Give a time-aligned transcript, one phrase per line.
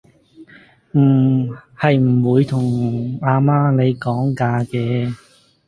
[1.79, 5.13] 係唔會同阿媽你講價㗎